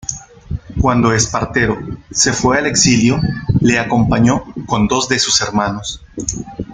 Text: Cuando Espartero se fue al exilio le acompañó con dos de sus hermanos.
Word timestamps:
Cuando 0.79 1.13
Espartero 1.13 1.77
se 2.09 2.33
fue 2.33 2.57
al 2.57 2.65
exilio 2.65 3.19
le 3.59 3.77
acompañó 3.77 4.43
con 4.65 4.87
dos 4.87 5.07
de 5.07 5.19
sus 5.19 5.39
hermanos. 5.41 6.03